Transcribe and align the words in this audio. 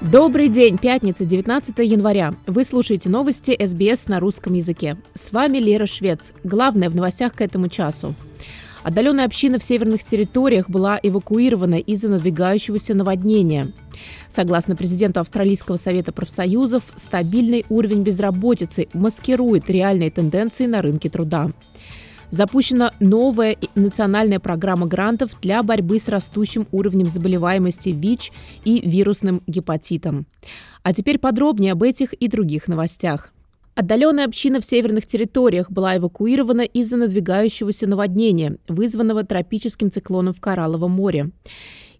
Добрый 0.00 0.48
день, 0.48 0.78
пятница, 0.78 1.24
19 1.24 1.76
января. 1.78 2.32
Вы 2.46 2.62
слушаете 2.62 3.08
новости 3.08 3.56
СБС 3.60 4.06
на 4.06 4.20
русском 4.20 4.54
языке. 4.54 4.96
С 5.12 5.32
вами 5.32 5.58
Лера 5.58 5.86
Швец. 5.86 6.32
Главное 6.44 6.88
в 6.88 6.94
новостях 6.94 7.34
к 7.34 7.40
этому 7.40 7.66
часу. 7.66 8.14
Отдаленная 8.84 9.24
община 9.24 9.58
в 9.58 9.64
северных 9.64 10.04
территориях 10.04 10.70
была 10.70 11.00
эвакуирована 11.02 11.80
из-за 11.80 12.08
надвигающегося 12.08 12.94
наводнения. 12.94 13.72
Согласно 14.30 14.76
президенту 14.76 15.18
Австралийского 15.18 15.74
совета 15.74 16.12
профсоюзов, 16.12 16.84
стабильный 16.94 17.66
уровень 17.68 18.04
безработицы 18.04 18.86
маскирует 18.92 19.68
реальные 19.68 20.12
тенденции 20.12 20.66
на 20.66 20.80
рынке 20.80 21.10
труда. 21.10 21.50
Запущена 22.30 22.92
новая 23.00 23.56
национальная 23.74 24.38
программа 24.38 24.86
грантов 24.86 25.30
для 25.40 25.62
борьбы 25.62 25.98
с 25.98 26.08
растущим 26.08 26.66
уровнем 26.72 27.08
заболеваемости 27.08 27.88
ВИЧ 27.88 28.32
и 28.64 28.86
вирусным 28.86 29.42
гепатитом. 29.46 30.26
А 30.82 30.92
теперь 30.92 31.18
подробнее 31.18 31.72
об 31.72 31.82
этих 31.82 32.12
и 32.12 32.28
других 32.28 32.68
новостях. 32.68 33.32
Отдаленная 33.74 34.26
община 34.26 34.60
в 34.60 34.66
северных 34.66 35.06
территориях 35.06 35.70
была 35.70 35.96
эвакуирована 35.96 36.62
из-за 36.62 36.96
надвигающегося 36.96 37.86
наводнения, 37.86 38.58
вызванного 38.68 39.24
тропическим 39.24 39.90
циклоном 39.90 40.34
в 40.34 40.40
Коралловом 40.40 40.90
море. 40.90 41.30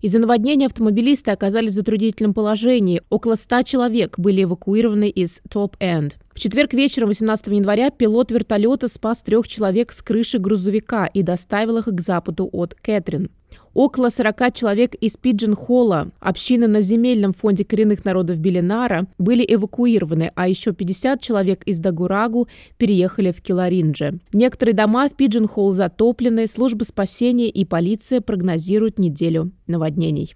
Из-за 0.01 0.21
наводнения 0.21 0.67
автомобилисты 0.67 1.33
оказались 1.33 1.73
в 1.73 1.75
затруднительном 1.75 2.33
положении. 2.33 3.03
Около 3.11 3.35
100 3.35 3.63
человек 3.63 4.19
были 4.19 4.45
эвакуированы 4.45 5.09
из 5.09 5.41
Топ-Энд. 5.51 6.19
В 6.33 6.39
четверг 6.39 6.73
вечером 6.73 7.09
18 7.09 7.49
января 7.49 7.91
пилот 7.91 8.31
вертолета 8.31 8.87
спас 8.87 9.23
трех 9.23 9.49
человек 9.49 9.93
с 9.93 10.01
крыши 10.01 10.39
грузовика 10.39 11.07
и 11.07 11.23
доставил 11.23 11.79
их 11.79 11.87
к 11.87 12.01
западу 12.01 12.49
от 12.53 12.75
Кэтрин. 12.75 13.31
Около 13.79 14.09
40 14.09 14.55
человек 14.55 14.97
из 14.97 15.17
Пиджин-Холла, 15.17 16.11
общины 16.19 16.67
на 16.67 16.81
земельном 16.81 17.33
фонде 17.33 17.65
коренных 17.65 18.05
народов 18.05 18.41
Белинара, 18.41 19.07
были 19.19 19.47
эвакуированы, 19.49 20.33
а 20.35 20.49
еще 20.49 20.73
50 20.73 21.21
человек 21.21 21.63
из 21.63 21.79
Дагурагу 21.79 22.49
переехали 22.77 23.31
в 23.31 23.41
Киларинже. 23.41 24.19
Некоторые 24.33 24.75
дома 24.75 25.09
в 25.09 25.15
Пиджин-Холл 25.15 25.71
затоплены, 25.71 26.49
службы 26.49 26.85
спасения 26.85 27.49
и 27.49 27.65
полиция 27.65 28.21
прогнозируют 28.21 28.99
неделю 28.99 29.53
наводнений. 29.69 30.35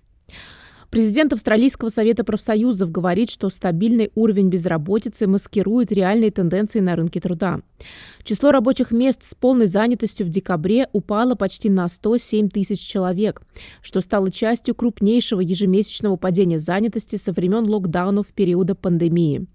Президент 0.92 1.32
Австралийского 1.32 1.88
совета 1.88 2.22
профсоюзов 2.22 2.92
говорит, 2.92 3.30
что 3.30 3.48
стабильный 3.48 4.12
уровень 4.14 4.50
безработицы 4.50 5.26
маскирует 5.26 5.90
реальные 5.90 6.30
тенденции 6.30 6.80
на 6.80 6.94
рынке 6.94 7.18
труда. 7.18 7.60
Число 8.24 8.52
рабочих 8.52 8.92
мест 8.92 9.24
с 9.24 9.34
полной 9.34 9.66
занятостью 9.66 10.26
в 10.26 10.28
декабре 10.28 10.88
упало 10.92 11.34
почти 11.34 11.68
на 11.68 11.88
107 11.88 12.48
тысяч 12.48 12.80
человек, 12.80 13.42
что 13.82 14.00
стало 14.00 14.30
частью 14.30 14.74
крупнейшего 14.74 15.40
ежемесячного 15.40 16.16
падения 16.16 16.58
занятости 16.58 17.16
со 17.16 17.32
времен 17.32 17.68
локдаунов 17.68 18.28
периода 18.28 18.74
пандемии. 18.74 19.46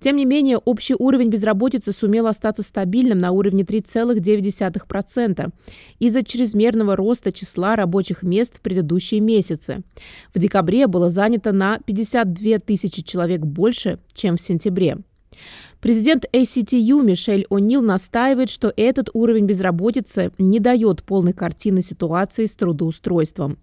Тем 0.00 0.16
не 0.16 0.24
менее, 0.24 0.58
общий 0.58 0.94
уровень 0.98 1.28
безработицы 1.28 1.92
сумел 1.92 2.26
остаться 2.26 2.62
стабильным 2.62 3.18
на 3.18 3.30
уровне 3.30 3.62
3,9% 3.62 5.52
из-за 5.98 6.22
чрезмерного 6.22 6.96
роста 6.96 7.32
числа 7.32 7.76
рабочих 7.76 8.22
мест 8.22 8.56
в 8.56 8.60
предыдущие 8.60 9.20
месяцы. 9.20 9.82
В 10.34 10.38
декабре 10.38 10.86
было 10.86 11.08
занято 11.08 11.52
на 11.52 11.78
52 11.78 12.58
тысячи 12.58 13.02
человек 13.02 13.40
больше, 13.40 13.98
чем 14.12 14.36
в 14.36 14.40
сентябре. 14.40 14.98
Президент 15.80 16.24
ACTU 16.32 17.02
Мишель 17.02 17.46
О'Нил 17.50 17.82
настаивает, 17.82 18.48
что 18.48 18.72
этот 18.74 19.10
уровень 19.12 19.44
безработицы 19.44 20.32
не 20.38 20.58
дает 20.58 21.02
полной 21.02 21.34
картины 21.34 21.82
ситуации 21.82 22.46
с 22.46 22.56
трудоустройством. 22.56 23.58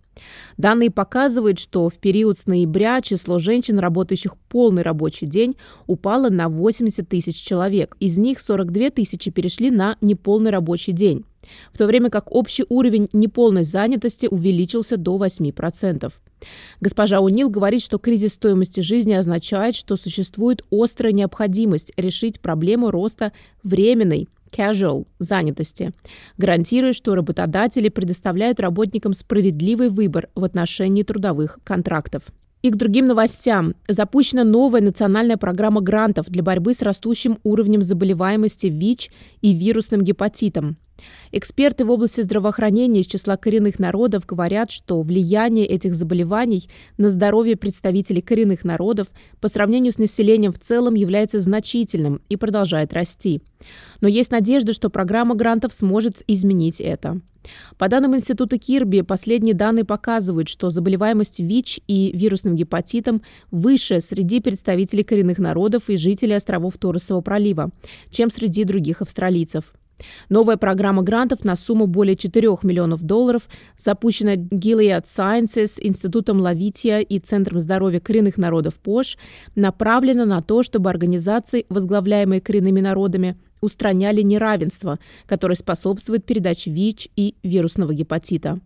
Данные 0.58 0.92
показывают, 0.92 1.58
что 1.58 1.90
в 1.90 1.96
период 1.96 2.38
с 2.38 2.46
ноября 2.46 3.02
число 3.02 3.40
женщин, 3.40 3.80
работающих 3.80 4.38
полный 4.50 4.84
рабочий 4.84 5.26
день, 5.26 5.56
упало 5.88 6.30
на 6.30 6.50
80 6.50 7.08
тысяч 7.08 7.42
человек. 7.42 7.96
Из 8.00 8.18
них 8.18 8.40
42 8.40 8.92
тысячи 8.92 9.32
перешли 9.32 9.72
на 9.72 9.98
неполный 10.02 10.52
рабочий 10.52 10.92
день, 10.92 11.26
в 11.72 11.78
то 11.78 11.86
время 11.86 12.10
как 12.10 12.32
общий 12.32 12.66
уровень 12.70 13.08
неполной 13.14 13.64
занятости 13.64 14.28
увеличился 14.30 14.98
до 14.98 15.18
8%. 15.18 16.12
Госпожа 16.80 17.20
Унил 17.20 17.50
говорит, 17.50 17.82
что 17.82 17.98
кризис 17.98 18.34
стоимости 18.34 18.82
жизни 18.82 19.14
означает, 19.14 19.76
что 19.76 19.96
существует 19.96 20.64
острая 20.72 21.14
необходимость 21.14 21.92
решить 21.98 22.40
проблему 22.40 22.92
роста 22.92 23.32
временной 23.64 24.28
casual 24.52 25.08
занятости, 25.20 25.94
гарантируя, 26.38 26.94
что 26.94 27.16
работодатели 27.16 27.90
предоставляют 27.90 28.60
работникам 28.60 29.14
справедливый 29.14 29.90
выбор 29.90 30.30
в 30.36 30.44
отношении 30.44 31.04
трудовых 31.04 31.60
контрактов. 31.64 32.24
И 32.62 32.70
к 32.70 32.76
другим 32.76 33.06
новостям. 33.06 33.74
Запущена 33.88 34.44
новая 34.44 34.82
национальная 34.82 35.38
программа 35.38 35.82
грантов 35.82 36.30
для 36.30 36.44
борьбы 36.44 36.76
с 36.76 36.84
растущим 36.84 37.40
уровнем 37.44 37.82
заболеваемости 37.82 38.68
ВИЧ 38.68 39.10
и 39.42 39.54
вирусным 39.54 40.02
гепатитом. 40.02 40.78
Эксперты 41.32 41.86
в 41.86 41.92
области 41.92 42.22
здравоохранения 42.22 43.02
из 43.02 43.08
числа 43.08 43.38
коренных 43.38 43.80
народов 43.80 44.26
говорят, 44.26 44.72
что 44.72 45.02
влияние 45.02 45.66
этих 45.66 45.96
заболеваний 45.96 46.70
на 46.98 47.10
здоровье 47.10 47.56
представителей 47.56 48.22
коренных 48.22 48.64
народов 48.64 49.08
по 49.40 49.48
сравнению 49.48 49.92
с 49.92 49.98
населением 49.98 50.52
в 50.52 50.60
целом 50.60 50.96
является 50.96 51.40
значительным 51.40 52.22
и 52.30 52.36
продолжает 52.36 52.94
расти. 52.94 53.42
Но 54.02 54.08
есть 54.08 54.32
надежда, 54.32 54.74
что 54.74 54.90
программа 54.90 55.36
грантов 55.36 55.74
сможет 55.74 56.24
изменить 56.28 56.82
это. 56.82 57.22
По 57.78 57.88
данным 57.88 58.16
Института 58.16 58.58
Кирби, 58.58 59.02
последние 59.02 59.56
данные 59.56 59.86
показывают, 59.86 60.48
что 60.48 60.70
заболеваемость 60.70 61.40
ВИЧ 61.40 61.82
и 61.88 62.12
вирусным 62.14 62.56
гепатитом 62.56 63.22
выше 63.50 64.02
среди 64.02 64.40
представителей 64.40 65.04
коренных 65.04 65.40
народов 65.40 65.90
и 65.90 65.98
жителей 65.98 66.36
островов 66.36 66.78
Торресового 66.78 67.22
пролива, 67.22 67.72
чем 68.12 68.30
среди 68.30 68.64
других 68.64 69.02
австралийцев. 69.02 69.74
Новая 70.30 70.58
программа 70.58 71.04
грантов 71.04 71.44
на 71.44 71.56
сумму 71.56 71.88
более 71.88 72.16
4 72.16 72.48
миллионов 72.64 73.02
долларов 73.04 73.48
запущена 73.78 74.36
Gilead 74.36 75.04
Sciences, 75.04 75.78
Институтом 75.80 76.40
Лавития 76.40 77.00
и 77.00 77.20
Центром 77.20 77.60
здоровья 77.60 78.00
коренных 78.00 78.38
народов 78.38 78.76
ПОШ, 78.76 79.18
направлена 79.56 80.26
на 80.26 80.42
то, 80.42 80.64
чтобы 80.64 80.90
организации, 80.90 81.66
возглавляемые 81.70 82.42
коренными 82.42 82.82
народами, 82.82 83.38
устраняли 83.62 84.22
неравенство, 84.22 85.00
которое 85.28 85.56
способствует 85.56 86.26
передаче 86.26 86.72
ВИЧ 86.72 87.10
и 87.16 87.36
вирусного 87.44 87.94
гепатита. 87.94 88.60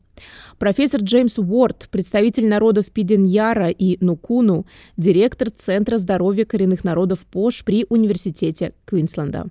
Профессор 0.58 1.02
Джеймс 1.02 1.38
Уорд, 1.38 1.90
представитель 1.92 2.48
народов 2.48 2.92
Пиденьяра 2.92 3.70
и 3.70 3.98
Нукуну, 4.04 4.66
директор 4.96 5.50
Центра 5.50 5.98
здоровья 5.98 6.46
коренных 6.46 6.84
народов 6.84 7.26
ПОШ 7.26 7.66
при 7.66 7.86
Университете 7.90 8.74
Квинсленда. 8.86 9.48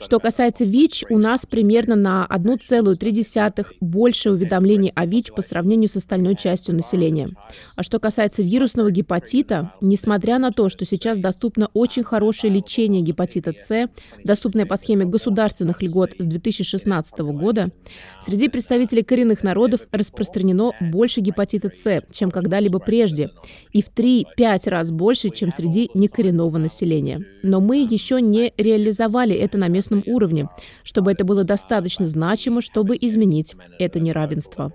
Что 0.00 0.18
касается 0.18 0.64
ВИЧ, 0.64 1.04
у 1.10 1.18
нас 1.18 1.44
примерно 1.44 1.96
на 1.96 2.26
1,3 2.30 3.66
больше 3.80 4.30
уведомлений 4.30 4.92
о 4.94 5.04
ВИЧ 5.04 5.32
по 5.32 5.42
сравнению 5.42 5.88
с 5.90 5.96
остальной 5.96 6.34
частью 6.36 6.74
населения. 6.74 7.28
А 7.76 7.82
что 7.82 7.98
касается 7.98 8.42
вирусного 8.42 8.90
гепатита, 8.90 9.72
несмотря 9.80 10.38
на 10.38 10.50
то, 10.50 10.68
что 10.68 10.84
сейчас 10.84 11.18
доступно 11.18 11.68
очень 11.74 12.04
хорошее 12.04 12.52
лечение 12.52 13.02
гепатита 13.02 13.52
С, 13.52 13.88
доступное 14.24 14.64
по 14.64 14.76
схеме 14.76 15.04
государственных 15.04 15.82
льгот 15.82 16.12
с 16.18 16.24
2016 16.24 17.18
года, 17.18 17.68
среди 18.22 18.48
представителей 18.48 19.02
коренных 19.02 19.42
народов 19.42 19.49
распространено 19.54 20.72
больше 20.80 21.20
гепатита 21.20 21.70
С, 21.74 22.02
чем 22.12 22.30
когда-либо 22.30 22.78
прежде, 22.78 23.30
и 23.72 23.82
в 23.82 23.90
3-5 23.92 24.68
раз 24.68 24.90
больше, 24.90 25.30
чем 25.30 25.52
среди 25.52 25.90
некоренного 25.94 26.58
населения. 26.58 27.24
Но 27.42 27.60
мы 27.60 27.78
еще 27.78 28.20
не 28.20 28.52
реализовали 28.56 29.34
это 29.34 29.58
на 29.58 29.68
местном 29.68 30.02
уровне, 30.06 30.48
чтобы 30.82 31.12
это 31.12 31.24
было 31.24 31.44
достаточно 31.44 32.06
значимо, 32.06 32.60
чтобы 32.60 32.96
изменить 33.00 33.54
это 33.78 34.00
неравенство. 34.00 34.72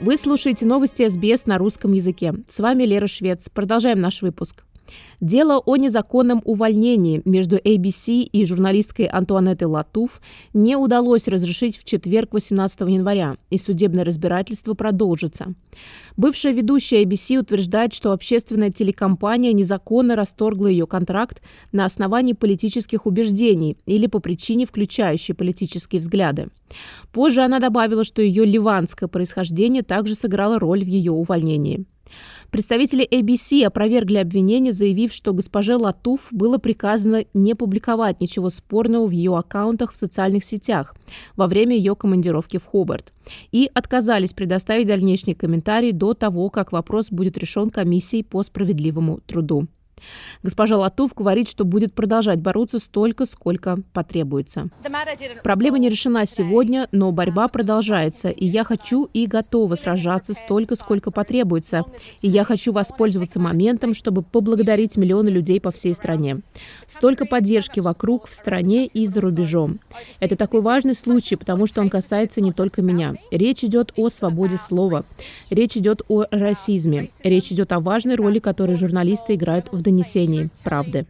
Вы 0.00 0.16
слушаете 0.16 0.66
новости 0.66 1.08
СБС 1.08 1.46
на 1.46 1.56
русском 1.56 1.92
языке. 1.92 2.34
С 2.48 2.58
вами 2.58 2.82
Лера 2.82 3.06
Швец. 3.06 3.48
Продолжаем 3.48 4.00
наш 4.00 4.22
выпуск. 4.22 4.64
Дело 5.20 5.58
о 5.58 5.76
незаконном 5.76 6.42
увольнении 6.44 7.22
между 7.24 7.56
ABC 7.56 8.22
и 8.22 8.44
журналисткой 8.44 9.06
Антуанеттой 9.06 9.68
Латуф 9.68 10.20
не 10.52 10.76
удалось 10.76 11.28
разрешить 11.28 11.78
в 11.78 11.84
четверг 11.84 12.32
18 12.32 12.80
января, 12.80 13.36
и 13.50 13.58
судебное 13.58 14.04
разбирательство 14.04 14.74
продолжится. 14.74 15.54
Бывшая 16.16 16.52
ведущая 16.52 17.04
ABC 17.04 17.38
утверждает, 17.38 17.94
что 17.94 18.12
общественная 18.12 18.70
телекомпания 18.70 19.52
незаконно 19.52 20.16
расторгла 20.16 20.66
ее 20.66 20.86
контракт 20.86 21.42
на 21.72 21.84
основании 21.84 22.32
политических 22.32 23.06
убеждений 23.06 23.78
или 23.86 24.06
по 24.06 24.20
причине, 24.20 24.66
включающей 24.66 25.34
политические 25.34 26.00
взгляды. 26.00 26.48
Позже 27.12 27.42
она 27.42 27.60
добавила, 27.60 28.04
что 28.04 28.22
ее 28.22 28.44
ливанское 28.44 29.08
происхождение 29.08 29.82
также 29.82 30.14
сыграло 30.14 30.58
роль 30.58 30.84
в 30.84 30.88
ее 30.88 31.12
увольнении. 31.12 31.86
Представители 32.54 33.04
ABC 33.10 33.64
опровергли 33.64 34.18
обвинение, 34.18 34.72
заявив, 34.72 35.12
что 35.12 35.32
госпоже 35.32 35.76
Латуф 35.76 36.28
было 36.30 36.56
приказано 36.58 37.24
не 37.34 37.54
публиковать 37.56 38.20
ничего 38.20 38.48
спорного 38.48 39.08
в 39.08 39.10
ее 39.10 39.36
аккаунтах 39.36 39.92
в 39.92 39.96
социальных 39.96 40.44
сетях 40.44 40.94
во 41.34 41.48
время 41.48 41.76
ее 41.76 41.96
командировки 41.96 42.58
в 42.58 42.64
Хобарт 42.64 43.12
и 43.50 43.68
отказались 43.74 44.34
предоставить 44.34 44.86
дальнейшие 44.86 45.34
комментарии 45.34 45.90
до 45.90 46.14
того, 46.14 46.48
как 46.48 46.70
вопрос 46.70 47.10
будет 47.10 47.36
решен 47.38 47.70
комиссией 47.70 48.22
по 48.22 48.44
справедливому 48.44 49.18
труду. 49.26 49.66
Госпожа 50.42 50.76
Латув 50.76 51.14
говорит, 51.14 51.48
что 51.48 51.64
будет 51.64 51.94
продолжать 51.94 52.40
бороться 52.40 52.78
столько, 52.78 53.26
сколько 53.26 53.80
потребуется. 53.92 54.68
Проблема 55.42 55.78
не 55.78 55.88
решена 55.88 56.26
сегодня, 56.26 56.88
но 56.92 57.12
борьба 57.12 57.48
продолжается, 57.48 58.28
и 58.28 58.44
я 58.46 58.64
хочу 58.64 59.08
и 59.12 59.26
готова 59.26 59.74
сражаться 59.74 60.34
столько, 60.34 60.76
сколько 60.76 61.10
потребуется. 61.10 61.84
И 62.20 62.28
я 62.28 62.44
хочу 62.44 62.72
воспользоваться 62.72 63.40
моментом, 63.40 63.94
чтобы 63.94 64.22
поблагодарить 64.22 64.96
миллионы 64.96 65.28
людей 65.28 65.60
по 65.60 65.70
всей 65.70 65.94
стране. 65.94 66.40
Столько 66.86 67.26
поддержки 67.26 67.80
вокруг, 67.80 68.26
в 68.26 68.34
стране 68.34 68.86
и 68.86 69.06
за 69.06 69.20
рубежом. 69.20 69.80
Это 70.20 70.36
такой 70.36 70.60
важный 70.60 70.94
случай, 70.94 71.36
потому 71.36 71.66
что 71.66 71.80
он 71.80 71.90
касается 71.90 72.40
не 72.40 72.52
только 72.52 72.82
меня. 72.82 73.14
Речь 73.30 73.64
идет 73.64 73.92
о 73.96 74.08
свободе 74.08 74.58
слова. 74.58 75.04
Речь 75.50 75.76
идет 75.76 76.02
о 76.08 76.24
расизме. 76.30 77.08
Речь 77.22 77.52
идет 77.52 77.72
о 77.72 77.80
важной 77.80 78.16
роли, 78.16 78.38
которую 78.38 78.76
журналисты 78.76 79.34
играют 79.34 79.68
в 79.72 79.82
донесении 79.84 80.50
правды. 80.64 81.06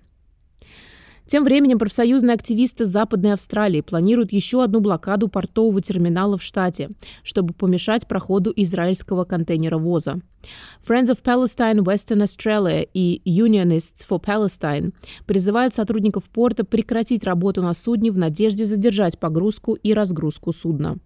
Тем 1.27 1.43
временем 1.45 1.79
профсоюзные 1.79 2.35
активисты 2.35 2.85
Западной 2.85 3.33
Австралии 3.33 3.81
планируют 3.81 4.31
еще 4.31 4.63
одну 4.63 4.81
блокаду 4.81 5.29
портового 5.29 5.81
терминала 5.81 6.37
в 6.37 6.43
штате, 6.43 6.91
чтобы 7.23 7.55
помешать 7.55 8.07
проходу 8.07 8.53
израильского 8.55 9.25
контейнеровоза. 9.25 10.21
Friends 10.87 11.07
of 11.07 11.23
Palestine 11.23 11.79
Western 11.79 12.23
Australia 12.23 12.87
и 12.93 13.23
Unionists 13.25 14.07
for 14.07 14.23
Palestine 14.23 14.93
призывают 15.25 15.73
сотрудников 15.73 16.29
порта 16.29 16.63
прекратить 16.65 17.25
работу 17.25 17.63
на 17.63 17.73
судне 17.73 18.11
в 18.11 18.19
надежде 18.19 18.67
задержать 18.67 19.19
погрузку 19.19 19.75
и 19.75 19.95
разгрузку 19.95 20.53
судна. 20.53 20.99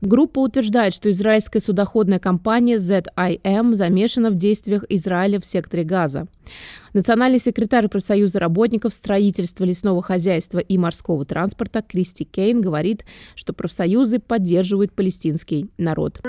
Группа 0.00 0.38
утверждает, 0.38 0.94
что 0.94 1.10
израильская 1.10 1.60
судоходная 1.60 2.20
компания 2.20 2.76
ZIM 2.76 3.74
замешана 3.74 4.30
в 4.30 4.36
действиях 4.36 4.84
Израиля 4.88 5.40
в 5.40 5.44
секторе 5.44 5.82
Газа. 5.82 6.28
Национальный 6.92 7.38
секретарь 7.38 7.88
профсоюза 7.88 8.38
работников 8.38 8.94
строительства 8.94 9.64
лесного 9.64 10.02
хозяйства 10.02 10.58
и 10.58 10.78
морского 10.78 11.24
транспорта 11.24 11.82
Кристи 11.82 12.24
Кейн 12.24 12.60
говорит, 12.60 13.04
что 13.34 13.52
профсоюзы 13.52 14.18
поддерживают 14.18 14.92
палестинский 14.92 15.70
народ. 15.76 16.20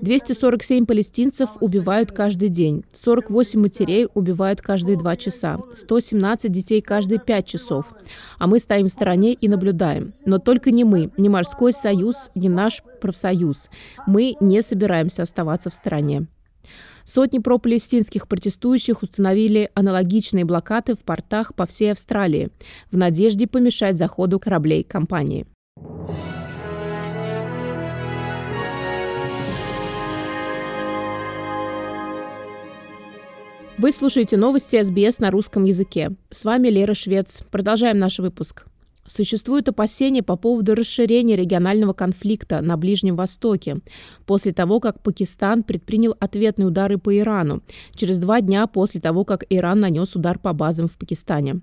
247 0.00 0.86
палестинцев 0.86 1.50
убивают 1.60 2.12
каждый 2.12 2.48
день, 2.48 2.84
48 2.92 3.60
матерей 3.60 4.08
убивают 4.14 4.60
каждые 4.60 4.98
два 4.98 5.16
часа, 5.16 5.58
117 5.74 6.50
детей 6.50 6.80
каждые 6.82 7.18
пять 7.18 7.46
часов. 7.46 7.86
А 8.38 8.46
мы 8.46 8.58
стоим 8.58 8.86
в 8.86 8.90
стороне 8.90 9.32
и 9.32 9.48
наблюдаем. 9.48 10.12
Но 10.24 10.38
только 10.38 10.70
не 10.70 10.84
мы, 10.84 11.10
не 11.16 11.28
морской 11.28 11.72
союз, 11.72 12.30
не 12.34 12.48
наш 12.48 12.82
профсоюз. 13.00 13.70
Мы 14.06 14.36
не 14.40 14.62
собираемся 14.62 15.22
оставаться 15.22 15.70
в 15.70 15.74
стороне. 15.74 16.26
Сотни 17.04 17.38
пропалестинских 17.38 18.28
протестующих 18.28 19.02
установили 19.02 19.70
аналогичные 19.74 20.44
блокады 20.44 20.94
в 20.94 21.00
портах 21.00 21.54
по 21.54 21.66
всей 21.66 21.92
Австралии 21.92 22.50
в 22.90 22.96
надежде 22.96 23.46
помешать 23.46 23.96
заходу 23.96 24.38
кораблей 24.38 24.82
компании. 24.82 25.46
Вы 33.78 33.90
слушаете 33.90 34.36
новости 34.36 34.80
СБС 34.80 35.18
на 35.18 35.32
русском 35.32 35.64
языке. 35.64 36.12
С 36.30 36.44
вами 36.44 36.68
Лера 36.68 36.94
Швец. 36.94 37.42
Продолжаем 37.50 37.98
наш 37.98 38.20
выпуск. 38.20 38.66
Существуют 39.06 39.68
опасения 39.68 40.22
по 40.22 40.36
поводу 40.36 40.74
расширения 40.74 41.34
регионального 41.34 41.92
конфликта 41.92 42.60
на 42.60 42.76
Ближнем 42.76 43.16
Востоке 43.16 43.80
после 44.26 44.52
того, 44.52 44.78
как 44.78 45.02
Пакистан 45.02 45.64
предпринял 45.64 46.14
ответные 46.20 46.66
удары 46.66 46.98
по 46.98 47.16
Ирану, 47.16 47.62
через 47.94 48.20
два 48.20 48.40
дня 48.40 48.66
после 48.66 49.00
того, 49.00 49.24
как 49.24 49.44
Иран 49.50 49.80
нанес 49.80 50.14
удар 50.14 50.38
по 50.38 50.52
базам 50.52 50.86
в 50.86 50.96
Пакистане. 50.96 51.60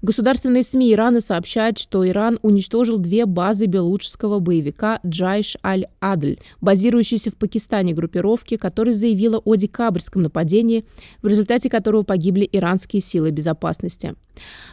Государственные 0.00 0.62
СМИ 0.62 0.92
Ирана 0.92 1.20
сообщают, 1.20 1.78
что 1.78 2.06
Иран 2.06 2.38
уничтожил 2.42 2.98
две 2.98 3.26
базы 3.26 3.66
белуджского 3.66 4.38
боевика 4.38 5.00
Джайш 5.04 5.56
Аль-Адль, 5.64 6.38
базирующейся 6.60 7.30
в 7.30 7.36
Пакистане 7.36 7.94
группировки, 7.94 8.56
которая 8.56 8.94
заявила 8.94 9.38
о 9.38 9.56
декабрьском 9.56 10.22
нападении, 10.22 10.84
в 11.20 11.26
результате 11.26 11.68
которого 11.68 12.04
погибли 12.04 12.48
иранские 12.50 13.02
силы 13.02 13.30
безопасности. 13.30 14.14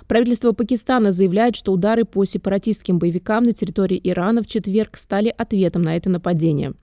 Правительство 0.08 0.52
Пакистана 0.52 1.12
заявляет, 1.12 1.56
что 1.56 1.74
удары 1.74 2.06
по 2.06 2.24
сепаратистским 2.26 3.00
боевикам 3.00 3.46
на 3.46 3.54
территории 3.54 4.00
Ирана 4.04 4.44
в 4.44 4.48
четверг 4.48 4.98
стали 4.98 5.34
ответом 5.36 5.82
на 5.82 5.96
это 5.98 6.12
нападение. 6.12 6.74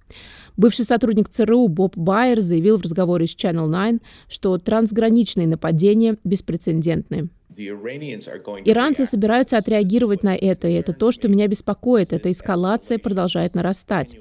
Бывший 0.57 0.85
сотрудник 0.85 1.29
ЦРУ 1.29 1.69
Боб 1.69 1.97
Байер 1.97 2.41
заявил 2.41 2.77
в 2.77 2.83
разговоре 2.83 3.27
с 3.27 3.35
Channel 3.35 3.71
9, 3.71 4.03
что 4.29 4.59
трансграничные 4.59 5.47
нападения 5.47 6.19
беспрецедентны. 6.25 7.31
Иранцы 8.65 9.05
собираются 9.05 9.59
отреагировать 9.59 10.23
на 10.23 10.35
это, 10.35 10.69
и 10.69 10.73
это 10.73 10.93
то, 10.93 11.13
что 11.13 11.29
меня 11.29 11.47
беспокоит. 11.49 12.13
Эта 12.13 12.31
эскалация 12.31 12.99
продолжает 12.99 13.55
нарастать. 13.55 14.17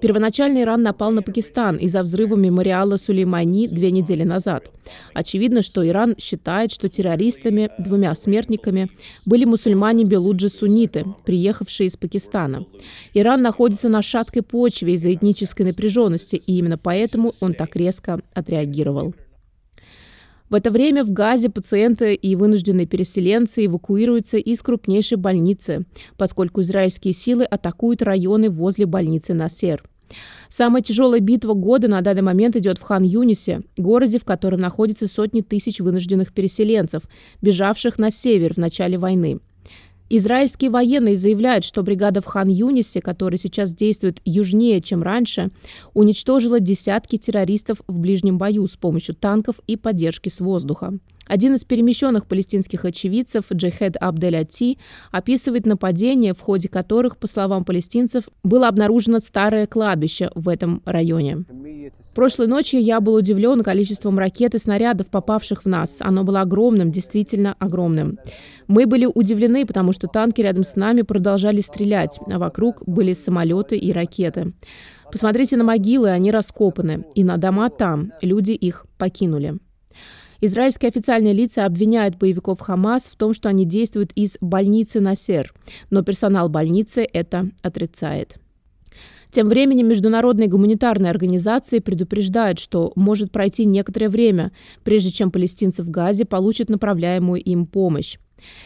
Первоначально 0.00 0.62
Иран 0.62 0.82
напал 0.82 1.10
на 1.10 1.22
Пакистан 1.22 1.76
из-за 1.76 2.02
взрыва 2.02 2.36
мемориала 2.36 2.96
Сулеймани 2.96 3.68
две 3.68 3.90
недели 3.90 4.22
назад. 4.24 4.70
Очевидно, 5.14 5.62
что 5.62 5.86
Иран 5.86 6.14
считает, 6.18 6.72
что 6.72 6.88
террористами, 6.88 7.70
двумя 7.78 8.14
смертниками, 8.14 8.90
были 9.24 9.44
мусульмане-белуджи-сунниты, 9.44 11.06
приехавшие 11.24 11.86
из 11.86 11.96
Пакистана. 11.96 12.66
Иран 13.14 13.42
находится 13.42 13.88
на 13.88 14.02
шаткой 14.02 14.42
почве 14.42 14.94
из-за 14.94 15.14
этнической 15.14 15.64
напряженности, 15.66 16.36
и 16.36 16.58
именно 16.58 16.76
поэтому 16.76 17.32
он 17.40 17.54
так 17.54 17.76
резко 17.76 18.20
отреагировал. 18.34 19.14
В 20.54 20.56
это 20.56 20.70
время 20.70 21.02
в 21.02 21.10
Газе 21.10 21.50
пациенты 21.50 22.14
и 22.14 22.36
вынужденные 22.36 22.86
переселенцы 22.86 23.66
эвакуируются 23.66 24.36
из 24.36 24.62
крупнейшей 24.62 25.18
больницы, 25.18 25.84
поскольку 26.16 26.60
израильские 26.60 27.12
силы 27.12 27.42
атакуют 27.42 28.02
районы 28.02 28.48
возле 28.50 28.86
больницы 28.86 29.34
Насер. 29.34 29.82
Самая 30.48 30.80
тяжелая 30.80 31.18
битва 31.18 31.54
года 31.54 31.88
на 31.88 32.02
данный 32.02 32.22
момент 32.22 32.54
идет 32.54 32.78
в 32.78 32.82
Хан-Юнисе, 32.82 33.62
городе, 33.76 34.20
в 34.20 34.24
котором 34.24 34.60
находятся 34.60 35.08
сотни 35.08 35.40
тысяч 35.40 35.80
вынужденных 35.80 36.32
переселенцев, 36.32 37.02
бежавших 37.42 37.98
на 37.98 38.12
север 38.12 38.54
в 38.54 38.58
начале 38.58 38.96
войны. 38.96 39.40
Израильские 40.10 40.70
военные 40.70 41.16
заявляют, 41.16 41.64
что 41.64 41.82
бригада 41.82 42.20
в 42.20 42.26
Хан-Юнисе, 42.26 43.00
которая 43.00 43.38
сейчас 43.38 43.74
действует 43.74 44.20
южнее, 44.24 44.80
чем 44.82 45.02
раньше, 45.02 45.50
уничтожила 45.94 46.60
десятки 46.60 47.16
террористов 47.16 47.78
в 47.86 47.98
ближнем 47.98 48.36
бою 48.36 48.66
с 48.66 48.76
помощью 48.76 49.14
танков 49.14 49.56
и 49.66 49.76
поддержки 49.76 50.28
с 50.28 50.40
воздуха. 50.40 50.98
Один 51.26 51.54
из 51.54 51.64
перемещенных 51.64 52.26
палестинских 52.26 52.84
очевидцев, 52.84 53.44
Джехед 53.52 53.96
Абдель 54.00 54.36
Ати, 54.36 54.78
описывает 55.10 55.66
нападения, 55.66 56.34
в 56.34 56.40
ходе 56.40 56.68
которых, 56.68 57.16
по 57.16 57.26
словам 57.26 57.64
палестинцев, 57.64 58.24
было 58.42 58.68
обнаружено 58.68 59.20
старое 59.20 59.66
кладбище 59.66 60.30
в 60.34 60.48
этом 60.48 60.82
районе. 60.84 61.44
Прошлой 62.14 62.46
ночью 62.46 62.82
я 62.82 63.00
был 63.00 63.14
удивлен 63.14 63.62
количеством 63.62 64.18
ракет 64.18 64.54
и 64.54 64.58
снарядов, 64.58 65.08
попавших 65.08 65.64
в 65.64 65.68
нас. 65.68 65.98
Оно 66.00 66.24
было 66.24 66.42
огромным, 66.42 66.90
действительно 66.90 67.54
огромным. 67.58 68.18
Мы 68.66 68.86
были 68.86 69.06
удивлены, 69.06 69.66
потому 69.66 69.92
что 69.92 70.06
танки 70.06 70.40
рядом 70.40 70.64
с 70.64 70.76
нами 70.76 71.02
продолжали 71.02 71.60
стрелять, 71.60 72.18
а 72.30 72.38
вокруг 72.38 72.82
были 72.86 73.12
самолеты 73.12 73.76
и 73.76 73.92
ракеты. 73.92 74.52
Посмотрите 75.10 75.56
на 75.56 75.64
могилы, 75.64 76.10
они 76.10 76.30
раскопаны, 76.30 77.04
и 77.14 77.24
на 77.24 77.36
дома 77.36 77.70
там, 77.70 78.12
люди 78.20 78.52
их 78.52 78.86
покинули. 78.98 79.58
Израильские 80.46 80.90
официальные 80.90 81.32
лица 81.32 81.64
обвиняют 81.64 82.18
боевиков 82.18 82.60
Хамас 82.60 83.04
в 83.04 83.16
том, 83.16 83.32
что 83.32 83.48
они 83.48 83.64
действуют 83.64 84.12
из 84.14 84.36
больницы 84.42 85.00
Насер, 85.00 85.54
но 85.88 86.02
персонал 86.02 86.50
больницы 86.50 87.08
это 87.10 87.48
отрицает. 87.62 88.36
Тем 89.30 89.48
временем 89.48 89.88
международные 89.88 90.48
гуманитарные 90.48 91.08
организации 91.08 91.78
предупреждают, 91.78 92.58
что 92.58 92.92
может 92.94 93.32
пройти 93.32 93.64
некоторое 93.64 94.10
время, 94.10 94.52
прежде 94.82 95.08
чем 95.08 95.30
палестинцы 95.30 95.82
в 95.82 95.88
Газе 95.88 96.26
получат 96.26 96.68
направляемую 96.68 97.40
им 97.40 97.64
помощь. 97.64 98.18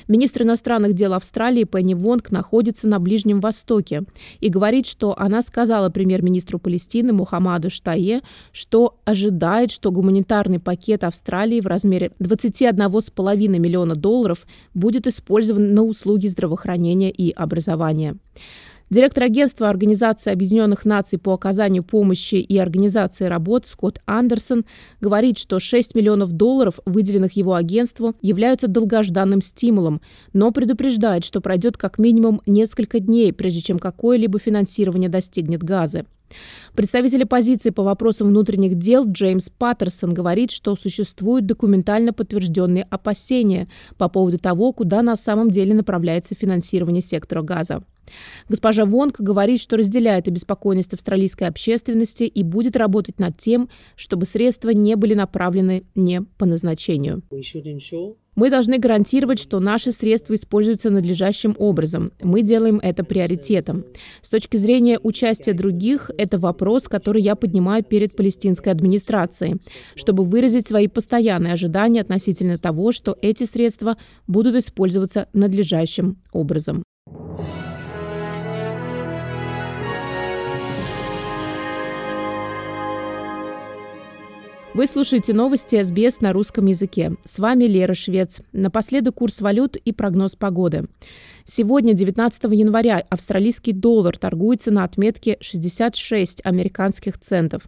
Министр 0.06 0.42
иностранных 0.42 0.94
дел 0.94 1.14
Австралии 1.14 1.64
Пенни 1.64 1.94
Вонг 1.94 2.30
находится 2.30 2.88
на 2.88 2.98
Ближнем 2.98 3.40
Востоке 3.40 4.04
и 4.40 4.48
говорит, 4.48 4.86
что 4.86 5.18
она 5.18 5.42
сказала 5.42 5.90
премьер-министру 5.90 6.58
Палестины 6.58 7.12
Мухаммаду 7.12 7.70
Штае, 7.70 8.22
что 8.52 8.98
ожидает, 9.04 9.70
что 9.70 9.90
гуманитарный 9.90 10.58
пакет 10.58 11.04
Австралии 11.04 11.60
в 11.60 11.66
размере 11.66 12.12
21,5 12.20 13.36
миллиона 13.58 13.94
долларов 13.94 14.46
будет 14.74 15.06
использован 15.06 15.74
на 15.74 15.82
услуги 15.82 16.26
здравоохранения 16.26 17.10
и 17.10 17.30
образования. 17.30 18.16
Директор 18.90 19.24
агентства 19.24 19.68
Организации 19.68 20.32
Объединенных 20.32 20.86
Наций 20.86 21.18
по 21.18 21.34
оказанию 21.34 21.84
помощи 21.84 22.36
и 22.36 22.56
организации 22.56 23.26
работ 23.26 23.66
Скотт 23.66 24.00
Андерсон 24.06 24.64
говорит, 25.02 25.36
что 25.36 25.60
6 25.60 25.94
миллионов 25.94 26.32
долларов, 26.32 26.80
выделенных 26.86 27.32
его 27.32 27.52
агентству, 27.52 28.14
являются 28.22 28.66
долгожданным 28.66 29.42
стимулом, 29.42 30.00
но 30.32 30.52
предупреждает, 30.52 31.26
что 31.26 31.42
пройдет 31.42 31.76
как 31.76 31.98
минимум 31.98 32.40
несколько 32.46 32.98
дней, 32.98 33.34
прежде 33.34 33.60
чем 33.60 33.78
какое-либо 33.78 34.38
финансирование 34.38 35.10
достигнет 35.10 35.62
газы. 35.62 36.06
Представитель 36.74 37.24
оппозиции 37.24 37.70
по 37.70 37.82
вопросам 37.82 38.28
внутренних 38.28 38.74
дел 38.76 39.04
Джеймс 39.06 39.50
Паттерсон 39.50 40.12
говорит, 40.14 40.50
что 40.50 40.76
существуют 40.76 41.46
документально 41.46 42.12
подтвержденные 42.12 42.86
опасения 42.90 43.68
по 43.96 44.08
поводу 44.08 44.38
того, 44.38 44.72
куда 44.72 45.02
на 45.02 45.16
самом 45.16 45.50
деле 45.50 45.74
направляется 45.74 46.34
финансирование 46.34 47.02
сектора 47.02 47.42
газа. 47.42 47.82
Госпожа 48.48 48.84
Вонг 48.84 49.20
говорит, 49.20 49.60
что 49.60 49.76
разделяет 49.76 50.28
обеспокоенность 50.28 50.94
австралийской 50.94 51.48
общественности 51.48 52.24
и 52.24 52.42
будет 52.42 52.76
работать 52.76 53.18
над 53.18 53.36
тем, 53.36 53.68
чтобы 53.96 54.26
средства 54.26 54.70
не 54.70 54.96
были 54.96 55.14
направлены 55.14 55.84
не 55.94 56.22
по 56.22 56.46
назначению. 56.46 57.22
Мы 58.38 58.50
должны 58.50 58.78
гарантировать, 58.78 59.40
что 59.40 59.58
наши 59.58 59.90
средства 59.90 60.32
используются 60.36 60.90
надлежащим 60.90 61.56
образом. 61.58 62.12
Мы 62.22 62.42
делаем 62.42 62.78
это 62.80 63.02
приоритетом. 63.02 63.84
С 64.22 64.30
точки 64.30 64.56
зрения 64.56 65.00
участия 65.02 65.54
других, 65.54 66.12
это 66.16 66.38
вопрос, 66.38 66.86
который 66.86 67.20
я 67.20 67.34
поднимаю 67.34 67.82
перед 67.82 68.14
палестинской 68.14 68.70
администрацией, 68.70 69.56
чтобы 69.96 70.22
выразить 70.22 70.68
свои 70.68 70.86
постоянные 70.86 71.54
ожидания 71.54 72.00
относительно 72.00 72.58
того, 72.58 72.92
что 72.92 73.18
эти 73.22 73.42
средства 73.42 73.96
будут 74.28 74.54
использоваться 74.54 75.26
надлежащим 75.32 76.18
образом. 76.30 76.84
Вы 84.78 84.86
слушаете 84.86 85.34
новости 85.34 85.82
СБС 85.82 86.20
на 86.20 86.32
русском 86.32 86.66
языке. 86.66 87.16
С 87.24 87.40
вами 87.40 87.64
Лера 87.64 87.94
Швец. 87.94 88.42
Напоследок 88.52 89.16
курс 89.16 89.40
валют 89.40 89.74
и 89.74 89.92
прогноз 89.92 90.36
погоды. 90.36 90.84
Сегодня, 91.50 91.94
19 91.94 92.44
января, 92.52 93.02
австралийский 93.08 93.72
доллар 93.72 94.18
торгуется 94.18 94.70
на 94.70 94.84
отметке 94.84 95.38
66 95.40 96.42
американских 96.44 97.16
центов, 97.16 97.62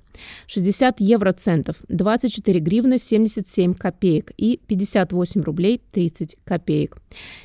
60 0.48 1.00
евроцентов, 1.00 1.76
24 1.88 2.60
гривны 2.60 2.98
77 2.98 3.72
копеек 3.72 4.32
и 4.36 4.60
58 4.66 5.40
рублей 5.40 5.80
30 5.92 6.36
копеек. 6.44 6.98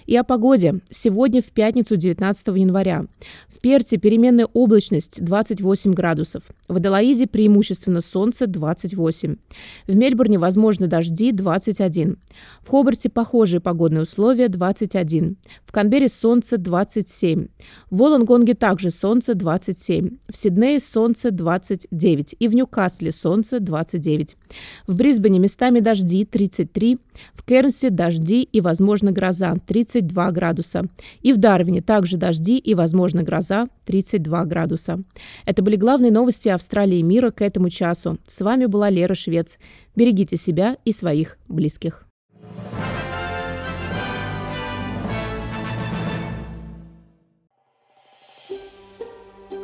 И 0.07 0.17
о 0.17 0.25
погоде. 0.25 0.81
Сегодня, 0.89 1.41
в 1.41 1.51
пятницу, 1.51 1.95
19 1.95 2.47
января. 2.47 3.05
В 3.47 3.59
Перте 3.61 3.97
переменная 3.97 4.47
облачность 4.53 5.23
28 5.23 5.93
градусов. 5.93 6.43
В 6.67 6.75
Аделаиде 6.75 7.27
преимущественно 7.27 8.01
солнце 8.01 8.45
28. 8.45 9.37
В 9.87 9.95
Мельбурне 9.95 10.37
возможны 10.37 10.87
дожди 10.87 11.31
21. 11.31 12.17
В 12.61 12.69
Хобарте 12.69 13.09
похожие 13.09 13.61
погодные 13.61 14.01
условия 14.01 14.49
21. 14.49 15.37
В 15.65 15.71
Канберре 15.71 16.09
солнце 16.25 16.57
27. 16.57 17.49
В 17.91 17.97
Волонгонге 17.97 18.55
также 18.55 18.89
солнце 18.89 19.35
27. 19.35 20.09
В 20.27 20.35
Сиднее 20.35 20.79
солнце 20.79 21.29
29. 21.29 22.35
И 22.39 22.47
в 22.47 22.55
Ньюкасле 22.55 23.11
солнце 23.11 23.59
29. 23.59 24.35
В 24.87 24.95
Брисбене 24.95 25.37
местами 25.37 25.81
дожди 25.81 26.25
33. 26.25 26.97
В 27.35 27.43
Кернсе 27.43 27.91
дожди 27.91 28.41
и, 28.41 28.59
возможно, 28.59 29.11
гроза 29.11 29.53
32 29.67 30.31
градуса. 30.31 30.85
И 31.21 31.31
в 31.31 31.37
Дарвине 31.37 31.83
также 31.83 32.17
дожди 32.17 32.57
и, 32.57 32.73
возможно, 32.73 33.21
гроза 33.21 33.67
32 33.85 34.45
градуса. 34.45 35.03
Это 35.45 35.61
были 35.61 35.75
главные 35.75 36.11
новости 36.11 36.49
Австралии 36.49 36.97
и 36.97 37.03
мира 37.03 37.29
к 37.29 37.43
этому 37.43 37.69
часу. 37.69 38.17
С 38.25 38.41
вами 38.41 38.65
была 38.65 38.89
Лера 38.89 39.13
Швец. 39.13 39.59
Берегите 39.95 40.37
себя 40.37 40.77
и 40.85 40.91
своих 40.91 41.37
близких. 41.47 42.04